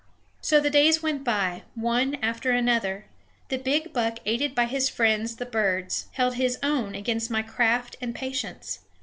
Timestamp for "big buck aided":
3.59-4.55